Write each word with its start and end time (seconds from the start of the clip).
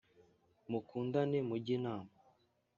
mukundane 0.69 1.37
mujye 1.49 1.73
inama 1.79 2.13